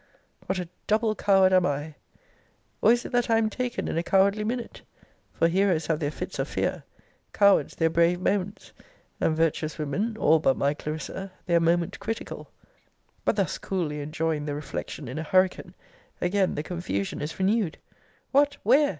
What 0.47 0.57
a 0.57 0.67
double 0.87 1.13
coward 1.13 1.53
am 1.53 1.63
I! 1.67 1.93
Or 2.81 2.91
is 2.91 3.05
it 3.05 3.11
that 3.11 3.29
I 3.29 3.37
am 3.37 3.51
taken 3.51 3.87
in 3.87 3.99
a 3.99 4.01
cowardly 4.01 4.43
minute? 4.43 4.81
for 5.31 5.47
heroes 5.47 5.85
have 5.85 5.99
their 5.99 6.09
fits 6.09 6.39
of 6.39 6.47
fear; 6.47 6.85
cowards 7.33 7.75
their 7.75 7.91
brave 7.91 8.19
moments; 8.19 8.71
and 9.19 9.37
virtuous 9.37 9.77
women, 9.77 10.17
all 10.17 10.39
but 10.39 10.57
my 10.57 10.73
Clarissa, 10.73 11.31
their 11.45 11.59
moment 11.59 11.99
critical 11.99 12.49
But 13.25 13.35
thus 13.35 13.59
coolly 13.59 14.01
enjoying 14.01 14.47
the 14.47 14.55
reflection 14.55 15.07
in 15.07 15.19
a 15.19 15.23
hurricane! 15.23 15.75
Again 16.19 16.55
the 16.55 16.63
confusion 16.63 17.21
is 17.21 17.37
renewed 17.37 17.77
What! 18.31 18.57
Where! 18.63 18.89